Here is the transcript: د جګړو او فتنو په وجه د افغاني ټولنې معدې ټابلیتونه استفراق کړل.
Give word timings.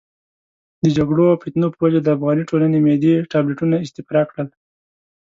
د 0.83 0.85
جګړو 0.97 1.23
او 1.31 1.39
فتنو 1.41 1.67
په 1.73 1.79
وجه 1.85 1.99
د 2.01 2.07
افغاني 2.17 2.43
ټولنې 2.49 2.77
معدې 2.85 3.15
ټابلیتونه 3.31 3.75
استفراق 3.85 4.27
کړل. 4.33 4.47